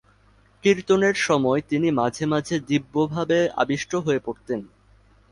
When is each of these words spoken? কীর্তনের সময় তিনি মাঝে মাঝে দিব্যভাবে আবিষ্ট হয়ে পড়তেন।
কীর্তনের 0.63 1.15
সময় 1.19 1.61
তিনি 1.61 1.87
মাঝে 1.91 2.25
মাঝে 2.25 2.55
দিব্যভাবে 2.59 3.37
আবিষ্ট 3.55 3.91
হয়ে 3.95 4.21
পড়তেন। 4.25 4.59